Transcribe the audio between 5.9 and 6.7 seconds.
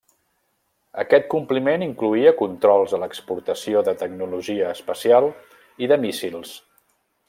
de míssils.